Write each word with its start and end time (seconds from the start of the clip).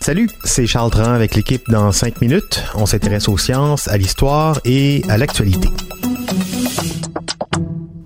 Salut, 0.00 0.28
c'est 0.42 0.66
Charles 0.66 0.90
Dran 0.90 1.12
avec 1.12 1.36
l'équipe 1.36 1.62
dans 1.70 1.92
5 1.92 2.20
minutes. 2.20 2.64
On 2.74 2.86
s'intéresse 2.86 3.28
aux 3.28 3.38
sciences, 3.38 3.86
à 3.86 3.96
l'histoire 3.96 4.58
et 4.64 5.04
à 5.08 5.16
l'actualité. 5.16 5.68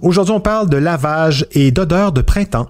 Aujourd'hui, 0.03 0.35
on 0.35 0.41
parle 0.41 0.69
de 0.69 0.77
lavage 0.77 1.47
et 1.53 1.71
d'odeur 1.71 2.13
de 2.13 2.21
printemps. 2.21 2.69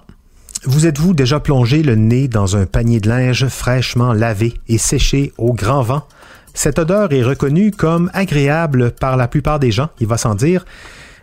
Vous 0.62 0.87
êtes-vous 0.87 1.12
déjà 1.12 1.41
plongé 1.41 1.83
le 1.83 1.97
nez 1.97 2.29
dans 2.29 2.57
un 2.57 2.67
panier 2.67 3.01
de 3.01 3.09
linge 3.09 3.48
fraîchement 3.48 4.12
lavé 4.12 4.55
et 4.69 4.79
séché 4.79 5.33
au 5.39 5.55
grand 5.55 5.83
vent? 5.83 6.07
Cette 6.55 6.79
odeur 6.79 7.12
est 7.12 7.25
reconnue 7.25 7.73
comme 7.73 8.12
agréable 8.15 8.93
par 8.93 9.17
la 9.17 9.27
plupart 9.27 9.59
des 9.59 9.73
gens, 9.73 9.89
il 9.98 10.07
va 10.07 10.19
sans 10.19 10.37
dire. 10.37 10.65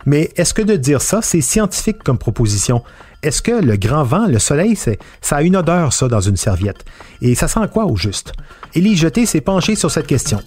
Mais 0.04 0.30
est-ce 0.36 0.52
que 0.52 0.60
de 0.60 0.76
dire 0.76 1.00
ça, 1.00 1.22
c'est 1.22 1.40
scientifique 1.40 2.02
comme 2.04 2.18
proposition? 2.18 2.82
Est-ce 3.22 3.40
que 3.40 3.52
le 3.52 3.76
grand 3.76 4.02
vent, 4.02 4.26
le 4.26 4.40
soleil, 4.40 4.76
ça 4.76 5.36
a 5.36 5.42
une 5.42 5.56
odeur, 5.56 5.92
ça, 5.92 6.08
dans 6.08 6.20
une 6.20 6.36
serviette? 6.36 6.84
Et 7.20 7.36
ça 7.36 7.46
sent 7.46 7.60
quoi 7.72 7.86
au 7.86 7.94
juste? 7.94 8.32
Élie 8.74 8.96
Jeté 8.96 9.26
s'est 9.26 9.40
penché 9.40 9.76
sur 9.76 9.92
cette 9.92 10.08
question. 10.08 10.40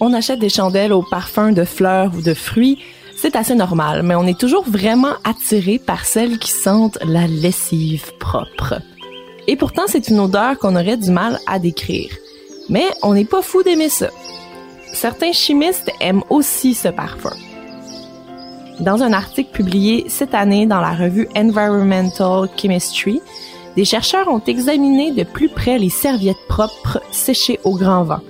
On 0.00 0.12
achète 0.12 0.40
des 0.40 0.48
chandelles 0.48 0.92
au 0.92 1.02
parfum 1.02 1.52
de 1.52 1.62
fleurs 1.62 2.10
ou 2.16 2.22
de 2.22 2.34
fruits, 2.34 2.80
c'est 3.16 3.36
assez 3.36 3.54
normal, 3.54 4.02
mais 4.02 4.16
on 4.16 4.26
est 4.26 4.38
toujours 4.38 4.68
vraiment 4.68 5.14
attiré 5.22 5.78
par 5.78 6.04
celles 6.04 6.38
qui 6.40 6.50
sentent 6.50 6.98
la 7.04 7.28
lessive 7.28 8.10
propre. 8.18 8.74
Et 9.46 9.54
pourtant, 9.54 9.84
c'est 9.86 10.08
une 10.08 10.18
odeur 10.18 10.58
qu'on 10.58 10.74
aurait 10.74 10.96
du 10.96 11.10
mal 11.12 11.38
à 11.46 11.60
décrire. 11.60 12.10
Mais 12.68 12.84
on 13.02 13.14
n'est 13.14 13.24
pas 13.24 13.42
fou 13.42 13.62
d'aimer 13.62 13.88
ça. 13.88 14.08
Certains 14.92 15.32
chimistes 15.32 15.90
aiment 16.00 16.24
aussi 16.30 16.74
ce 16.74 16.88
parfum. 16.88 17.32
Dans 18.80 19.02
un 19.02 19.12
article 19.12 19.52
publié 19.52 20.04
cette 20.08 20.34
année 20.34 20.66
dans 20.66 20.80
la 20.80 20.94
revue 20.94 21.28
Environmental 21.36 22.48
Chemistry, 22.56 23.20
des 23.76 23.84
chercheurs 23.84 24.28
ont 24.28 24.42
examiné 24.46 25.12
de 25.12 25.22
plus 25.22 25.48
près 25.48 25.78
les 25.78 25.90
serviettes 25.90 26.46
propres 26.48 27.00
séchées 27.12 27.60
au 27.62 27.76
grand 27.76 28.02
vent. 28.02 28.20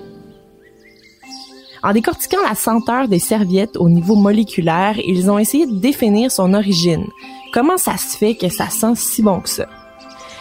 En 1.82 1.92
décortiquant 1.92 2.42
la 2.46 2.54
senteur 2.54 3.08
des 3.08 3.18
serviettes 3.18 3.76
au 3.78 3.88
niveau 3.88 4.16
moléculaire, 4.16 4.98
ils 4.98 5.30
ont 5.30 5.38
essayé 5.38 5.66
de 5.66 5.78
définir 5.78 6.30
son 6.30 6.52
origine. 6.52 7.06
Comment 7.52 7.78
ça 7.78 7.96
se 7.96 8.16
fait 8.16 8.34
que 8.34 8.48
ça 8.50 8.68
sent 8.68 8.96
si 8.96 9.22
bon 9.22 9.40
que 9.40 9.48
ça? 9.48 9.66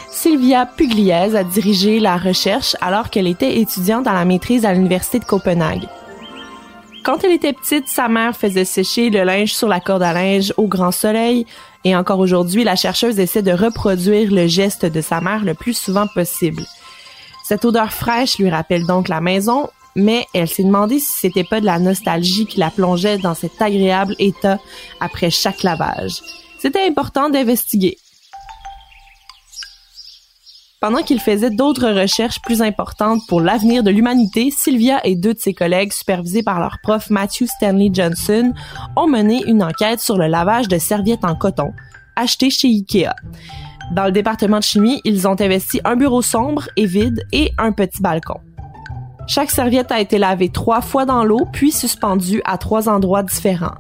Sylvia 0.10 0.66
Pugliese 0.66 1.36
a 1.36 1.44
dirigé 1.44 2.00
la 2.00 2.18
recherche 2.18 2.76
alors 2.82 3.10
qu'elle 3.10 3.28
était 3.28 3.60
étudiante 3.60 4.08
à 4.08 4.14
la 4.14 4.26
maîtrise 4.26 4.66
à 4.66 4.74
l'Université 4.74 5.20
de 5.20 5.26
Copenhague. 5.26 5.88
Quand 7.04 7.22
elle 7.26 7.34
était 7.34 7.52
petite, 7.52 7.90
sa 7.90 8.08
mère 8.08 8.36
faisait 8.36 8.64
sécher 8.64 9.10
le 9.10 9.24
linge 9.24 9.54
sur 9.54 9.68
la 9.68 9.82
corde 9.82 10.04
à 10.04 10.14
linge 10.14 10.54
au 10.56 10.68
grand 10.68 10.92
soleil 10.92 11.46
et 11.84 11.98
encore 11.98 12.20
aujourd'hui, 12.20 12.64
la 12.64 12.78
chercheuse 12.78 13.20
essaie 13.20 13.42
de 13.42 13.52
reproduire 13.52 14.32
le 14.32 14.48
geste 14.48 14.86
de 14.86 15.02
sa 15.02 15.20
mère 15.20 15.44
le 15.44 15.54
plus 15.54 15.78
souvent 15.78 16.08
possible. 16.08 16.64
Cette 17.44 17.66
odeur 17.66 17.92
fraîche 17.92 18.38
lui 18.38 18.50
rappelle 18.50 18.86
donc 18.86 19.10
la 19.10 19.20
maison, 19.20 19.70
mais 19.98 20.26
elle 20.34 20.48
s'est 20.48 20.64
demandé 20.64 21.00
si 21.00 21.12
c'était 21.20 21.44
pas 21.44 21.60
de 21.60 21.66
la 21.66 21.78
nostalgie 21.78 22.46
qui 22.46 22.60
la 22.60 22.72
plongeait 22.72 23.18
dans 23.18 23.34
cet 23.34 23.62
agréable 23.62 24.16
état 24.18 24.60
après 25.02 25.30
chaque 25.30 25.64
lavage. 25.64 26.22
C'était 26.58 26.88
important 26.88 27.30
d'investiguer. 27.30 27.98
Pendant 30.84 31.02
qu'il 31.02 31.22
faisait 31.22 31.50
d'autres 31.50 31.88
recherches 31.88 32.42
plus 32.42 32.62
importantes 32.62 33.22
pour 33.30 33.40
l'avenir 33.40 33.84
de 33.84 33.90
l'humanité, 33.90 34.52
Sylvia 34.52 35.00
et 35.06 35.16
deux 35.16 35.34
de 35.34 35.40
ses 35.40 35.54
collègues, 35.54 35.94
supervisés 35.94 36.44
par 36.44 36.60
leur 36.60 36.80
prof 36.84 37.10
Matthew 37.10 37.46
Stanley 37.46 37.90
Johnson, 37.94 38.52
ont 38.98 39.08
mené 39.08 39.46
une 39.48 39.64
enquête 39.64 40.02
sur 40.02 40.18
le 40.18 40.28
lavage 40.28 40.68
de 40.68 40.78
serviettes 40.78 41.24
en 41.24 41.36
coton, 41.36 41.72
achetées 42.18 42.50
chez 42.50 42.68
Ikea. 42.68 43.14
Dans 43.94 44.04
le 44.04 44.12
département 44.12 44.58
de 44.58 44.64
chimie, 44.64 45.00
ils 45.06 45.26
ont 45.26 45.40
investi 45.40 45.80
un 45.86 45.96
bureau 45.96 46.22
sombre 46.22 46.68
et 46.76 46.86
vide 46.86 47.24
et 47.32 47.54
un 47.58 47.72
petit 47.72 48.02
balcon. 48.02 48.42
Chaque 49.26 49.52
serviette 49.52 49.94
a 49.94 50.02
été 50.02 50.18
lavée 50.18 50.50
trois 50.50 50.82
fois 50.82 51.06
dans 51.06 51.24
l'eau, 51.24 51.48
puis 51.54 51.72
suspendue 51.72 52.42
à 52.44 52.58
trois 52.58 52.90
endroits 52.90 53.24
différents. 53.24 53.76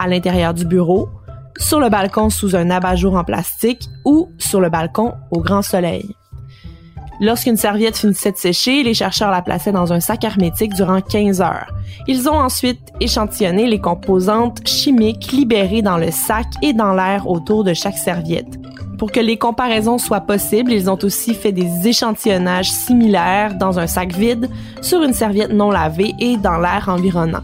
À 0.00 0.08
l'intérieur 0.08 0.54
du 0.54 0.64
bureau, 0.64 1.08
sur 1.56 1.78
le 1.78 1.88
balcon 1.88 2.30
sous 2.30 2.56
un 2.56 2.68
abat-jour 2.68 3.14
en 3.14 3.22
plastique 3.22 3.88
ou 4.04 4.28
sur 4.38 4.60
le 4.60 4.70
balcon 4.70 5.12
au 5.30 5.38
grand 5.38 5.62
soleil. 5.62 6.16
Lorsqu'une 7.20 7.56
serviette 7.56 7.96
finissait 7.96 8.30
de 8.30 8.36
sécher, 8.36 8.84
les 8.84 8.94
chercheurs 8.94 9.32
la 9.32 9.42
plaçaient 9.42 9.72
dans 9.72 9.92
un 9.92 9.98
sac 9.98 10.22
hermétique 10.22 10.74
durant 10.74 11.00
15 11.00 11.40
heures. 11.40 11.72
Ils 12.06 12.28
ont 12.28 12.38
ensuite 12.38 12.80
échantillonné 13.00 13.66
les 13.66 13.80
composantes 13.80 14.66
chimiques 14.66 15.32
libérées 15.32 15.82
dans 15.82 15.96
le 15.96 16.12
sac 16.12 16.46
et 16.62 16.72
dans 16.72 16.94
l'air 16.94 17.28
autour 17.28 17.64
de 17.64 17.74
chaque 17.74 17.98
serviette. 17.98 18.58
Pour 18.98 19.10
que 19.10 19.18
les 19.18 19.36
comparaisons 19.36 19.98
soient 19.98 20.20
possibles, 20.20 20.72
ils 20.72 20.88
ont 20.88 20.98
aussi 21.02 21.34
fait 21.34 21.52
des 21.52 21.88
échantillonnages 21.88 22.70
similaires 22.70 23.54
dans 23.54 23.80
un 23.80 23.88
sac 23.88 24.12
vide, 24.12 24.48
sur 24.80 25.02
une 25.02 25.12
serviette 25.12 25.52
non 25.52 25.70
lavée 25.72 26.14
et 26.20 26.36
dans 26.36 26.58
l'air 26.58 26.88
environnant. 26.88 27.42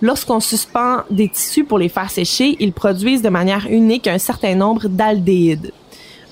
Lorsqu'on 0.00 0.40
suspend 0.40 0.98
des 1.10 1.28
tissus 1.28 1.64
pour 1.64 1.78
les 1.78 1.88
faire 1.88 2.10
sécher, 2.10 2.56
ils 2.60 2.72
produisent 2.72 3.22
de 3.22 3.28
manière 3.28 3.66
unique 3.68 4.06
un 4.08 4.18
certain 4.18 4.54
nombre 4.54 4.88
d'aldéhydes. 4.88 5.72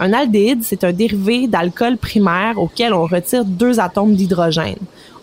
Un 0.03 0.15
aldéhyde, 0.15 0.63
c'est 0.63 0.83
un 0.83 0.93
dérivé 0.93 1.47
d'alcool 1.47 1.99
primaire 1.99 2.57
auquel 2.57 2.95
on 2.95 3.05
retire 3.05 3.45
deux 3.45 3.81
atomes 3.81 4.15
d'hydrogène. 4.15 4.79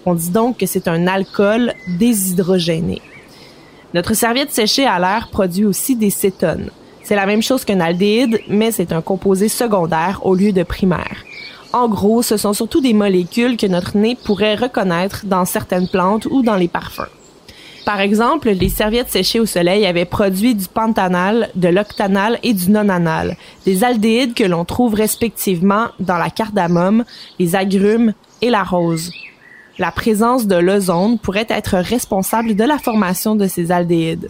On 0.05 0.13
dit 0.13 0.29
donc 0.29 0.59
que 0.59 0.67
c'est 0.67 0.87
un 0.87 1.07
alcool 1.07 1.73
déshydrogéné. 1.97 3.01
Notre 3.95 4.13
serviette 4.13 4.53
séchée 4.53 4.85
à 4.85 4.99
l'air 4.99 5.29
produit 5.31 5.65
aussi 5.65 5.95
des 5.95 6.11
cétones. 6.11 6.69
C'est 7.01 7.15
la 7.15 7.25
même 7.25 7.41
chose 7.41 7.65
qu'un 7.65 7.79
aldéhyde, 7.79 8.39
mais 8.49 8.71
c'est 8.71 8.91
un 8.91 9.01
composé 9.01 9.49
secondaire 9.49 10.19
au 10.23 10.35
lieu 10.35 10.51
de 10.51 10.61
primaire. 10.61 11.23
En 11.73 11.89
gros, 11.89 12.21
ce 12.21 12.37
sont 12.37 12.53
surtout 12.53 12.79
des 12.79 12.93
molécules 12.93 13.57
que 13.57 13.65
notre 13.65 13.97
nez 13.97 14.15
pourrait 14.25 14.55
reconnaître 14.55 15.25
dans 15.25 15.45
certaines 15.45 15.87
plantes 15.87 16.27
ou 16.29 16.43
dans 16.43 16.55
les 16.55 16.67
parfums. 16.67 17.16
Par 17.87 18.01
exemple, 18.01 18.49
les 18.49 18.67
serviettes 18.67 19.11
séchées 19.11 19.39
au 19.39 19.45
soleil 19.45 19.85
avaient 19.85 20.03
produit 20.03 20.53
du 20.55 20.65
pantanal, 20.67 21.47
de 21.55 21.69
l'octanal 21.69 22.37
et 22.43 22.53
du 22.53 22.69
nonanal, 22.69 23.37
des 23.65 23.85
aldéhydes 23.85 24.33
que 24.33 24.43
l'on 24.43 24.65
trouve 24.65 24.93
respectivement 24.93 25.85
dans 25.97 26.17
la 26.17 26.29
cardamome, 26.29 27.05
les 27.39 27.55
agrumes 27.55 28.11
et 28.41 28.49
la 28.49 28.63
rose. 28.63 29.13
La 29.79 29.91
présence 29.91 30.47
de 30.47 30.57
l'ozone 30.57 31.17
pourrait 31.17 31.47
être 31.47 31.77
responsable 31.77 32.57
de 32.57 32.65
la 32.65 32.77
formation 32.77 33.37
de 33.37 33.47
ces 33.47 33.71
aldéhydes. 33.71 34.27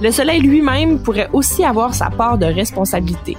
Le 0.00 0.12
soleil 0.12 0.42
lui-même 0.42 1.00
pourrait 1.00 1.30
aussi 1.32 1.64
avoir 1.64 1.92
sa 1.92 2.08
part 2.08 2.38
de 2.38 2.46
responsabilité. 2.46 3.36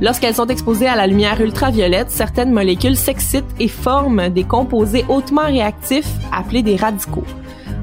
Lorsqu'elles 0.00 0.36
sont 0.36 0.46
exposées 0.46 0.86
à 0.86 0.94
la 0.94 1.08
lumière 1.08 1.40
ultraviolette, 1.40 2.12
certaines 2.12 2.52
molécules 2.52 2.96
s'excitent 2.96 3.56
et 3.58 3.66
forment 3.66 4.28
des 4.28 4.44
composés 4.44 5.04
hautement 5.08 5.46
réactifs 5.46 6.12
appelés 6.30 6.62
des 6.62 6.76
radicaux. 6.76 7.24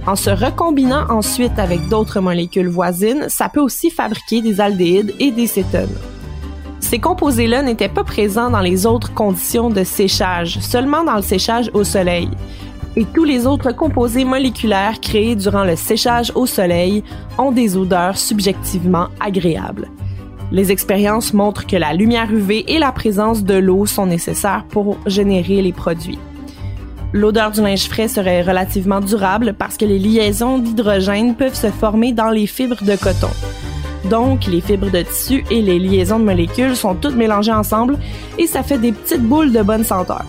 En 0.05 0.17
se 0.17 0.29
recombinant 0.29 1.09
ensuite 1.09 1.57
avec 1.57 1.87
d'autres 1.87 2.19
molécules 2.19 2.67
voisines, 2.67 3.25
ça 3.29 3.47
peut 3.47 3.61
aussi 3.61 3.89
fabriquer 3.89 4.41
des 4.41 4.59
aldéhydes 4.59 5.15
et 5.19 5.31
des 5.31 5.47
cétones. 5.47 5.95
Ces 6.81 6.99
composés-là 6.99 7.63
n'étaient 7.63 7.87
pas 7.87 8.03
présents 8.03 8.49
dans 8.49 8.59
les 8.59 8.85
autres 8.85 9.13
conditions 9.13 9.69
de 9.69 9.85
séchage, 9.85 10.59
seulement 10.59 11.05
dans 11.05 11.15
le 11.15 11.21
séchage 11.21 11.71
au 11.73 11.85
soleil. 11.85 12.29
Et 12.97 13.05
tous 13.05 13.23
les 13.23 13.47
autres 13.47 13.71
composés 13.71 14.25
moléculaires 14.25 14.99
créés 14.99 15.35
durant 15.35 15.63
le 15.63 15.77
séchage 15.77 16.33
au 16.35 16.45
soleil 16.45 17.03
ont 17.37 17.53
des 17.53 17.77
odeurs 17.77 18.17
subjectivement 18.17 19.07
agréables. 19.21 19.89
Les 20.51 20.71
expériences 20.71 21.33
montrent 21.33 21.65
que 21.65 21.77
la 21.77 21.93
lumière 21.93 22.31
UV 22.31 22.65
et 22.67 22.77
la 22.77 22.91
présence 22.91 23.43
de 23.43 23.55
l'eau 23.55 23.85
sont 23.85 24.05
nécessaires 24.05 24.65
pour 24.69 24.97
générer 25.07 25.61
les 25.61 25.73
produits. 25.73 26.19
L'odeur 27.13 27.51
du 27.51 27.61
linge 27.61 27.87
frais 27.87 28.07
serait 28.07 28.41
relativement 28.41 28.99
durable 28.99 29.53
parce 29.53 29.77
que 29.77 29.85
les 29.85 29.99
liaisons 29.99 30.57
d'hydrogène 30.57 31.35
peuvent 31.35 31.53
se 31.53 31.69
former 31.69 32.11
dans 32.11 32.31
les 32.31 32.47
fibres 32.47 32.83
de 32.83 32.95
coton. 32.95 33.29
Donc, 34.09 34.47
les 34.47 34.61
fibres 34.61 34.89
de 34.89 35.03
tissu 35.03 35.45
et 35.51 35.61
les 35.61 35.77
liaisons 35.77 36.17
de 36.17 36.25
molécules 36.25 36.75
sont 36.75 36.95
toutes 36.95 37.15
mélangées 37.15 37.53
ensemble 37.53 37.99
et 38.39 38.47
ça 38.47 38.63
fait 38.63 38.79
des 38.79 38.91
petites 38.91 39.21
boules 39.21 39.51
de 39.51 39.61
bonne 39.61 39.83
senteur. 39.83 40.25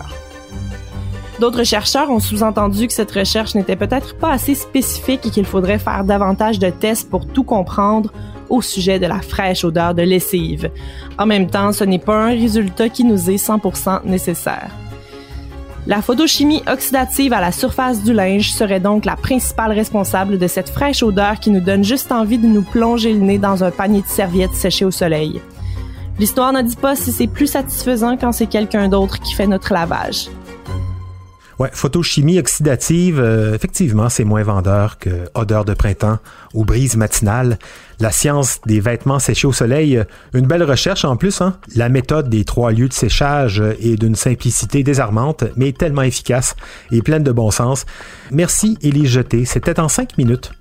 D'autres 1.40 1.64
chercheurs 1.64 2.10
ont 2.10 2.20
sous-entendu 2.20 2.86
que 2.86 2.92
cette 2.92 3.10
recherche 3.10 3.54
n'était 3.54 3.76
peut-être 3.76 4.16
pas 4.16 4.30
assez 4.30 4.54
spécifique 4.54 5.26
et 5.26 5.30
qu'il 5.30 5.46
faudrait 5.46 5.78
faire 5.78 6.04
davantage 6.04 6.58
de 6.58 6.68
tests 6.68 7.08
pour 7.08 7.26
tout 7.26 7.44
comprendre 7.44 8.12
au 8.50 8.60
sujet 8.60 8.98
de 8.98 9.06
la 9.06 9.20
fraîche 9.20 9.64
odeur 9.64 9.94
de 9.94 10.02
lessive. 10.02 10.70
En 11.18 11.24
même 11.24 11.48
temps, 11.48 11.72
ce 11.72 11.82
n'est 11.82 11.98
pas 11.98 12.26
un 12.26 12.30
résultat 12.30 12.90
qui 12.90 13.04
nous 13.04 13.30
est 13.30 13.42
100% 13.42 14.04
nécessaire. 14.04 14.70
La 15.86 16.00
photochimie 16.00 16.62
oxydative 16.66 17.34
à 17.34 17.42
la 17.42 17.52
surface 17.52 18.02
du 18.02 18.14
linge 18.14 18.52
serait 18.52 18.80
donc 18.80 19.04
la 19.04 19.16
principale 19.16 19.70
responsable 19.72 20.38
de 20.38 20.46
cette 20.46 20.70
fraîche 20.70 21.02
odeur 21.02 21.40
qui 21.40 21.50
nous 21.50 21.60
donne 21.60 21.84
juste 21.84 22.10
envie 22.10 22.38
de 22.38 22.46
nous 22.46 22.62
plonger 22.62 23.12
le 23.12 23.20
nez 23.20 23.36
dans 23.36 23.62
un 23.64 23.70
panier 23.70 24.00
de 24.00 24.06
serviettes 24.06 24.54
séchées 24.54 24.86
au 24.86 24.90
soleil. 24.90 25.42
L'histoire 26.18 26.54
ne 26.54 26.62
dit 26.62 26.76
pas 26.76 26.96
si 26.96 27.12
c'est 27.12 27.26
plus 27.26 27.48
satisfaisant 27.48 28.16
quand 28.16 28.32
c'est 28.32 28.46
quelqu'un 28.46 28.88
d'autre 28.88 29.20
qui 29.20 29.34
fait 29.34 29.46
notre 29.46 29.74
lavage. 29.74 30.28
Ouais, 31.58 31.70
photochimie 31.72 32.38
oxydative, 32.38 33.20
euh, 33.20 33.54
effectivement, 33.54 34.08
c'est 34.08 34.24
moins 34.24 34.42
vendeur 34.42 34.98
que 34.98 35.10
odeur 35.34 35.64
de 35.64 35.74
printemps 35.74 36.18
ou 36.52 36.64
brise 36.64 36.96
matinale. 36.96 37.58
La 38.00 38.10
science 38.10 38.60
des 38.66 38.80
vêtements 38.80 39.20
séchés 39.20 39.46
au 39.46 39.52
soleil, 39.52 39.96
euh, 39.96 40.04
une 40.32 40.46
belle 40.46 40.64
recherche 40.64 41.04
en 41.04 41.16
plus. 41.16 41.40
Hein? 41.40 41.56
La 41.76 41.88
méthode 41.88 42.28
des 42.28 42.44
trois 42.44 42.72
lieux 42.72 42.88
de 42.88 42.92
séchage 42.92 43.62
est 43.80 43.96
d'une 43.96 44.16
simplicité 44.16 44.82
désarmante, 44.82 45.44
mais 45.56 45.72
tellement 45.72 46.02
efficace 46.02 46.56
et 46.90 47.02
pleine 47.02 47.22
de 47.22 47.32
bon 47.32 47.50
sens. 47.50 47.86
Merci 48.30 48.76
Élie 48.82 49.06
Jeté, 49.06 49.44
c'était 49.44 49.78
en 49.78 49.88
cinq 49.88 50.18
minutes. 50.18 50.52